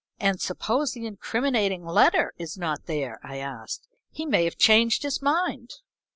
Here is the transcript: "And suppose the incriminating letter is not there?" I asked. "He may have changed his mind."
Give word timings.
"And 0.19 0.41
suppose 0.41 0.93
the 0.93 1.05
incriminating 1.05 1.85
letter 1.85 2.33
is 2.39 2.57
not 2.57 2.87
there?" 2.87 3.19
I 3.23 3.37
asked. 3.37 3.87
"He 4.09 4.25
may 4.25 4.45
have 4.45 4.57
changed 4.57 5.03
his 5.03 5.21
mind." 5.21 5.69